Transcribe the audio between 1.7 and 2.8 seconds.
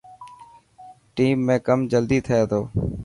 جلدي ٿي ٿو.